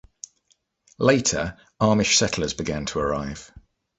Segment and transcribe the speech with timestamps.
[0.97, 3.51] Later, Amish settlers began to arrive.